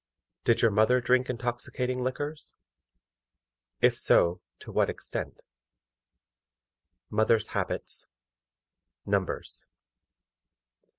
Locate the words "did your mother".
0.45-0.99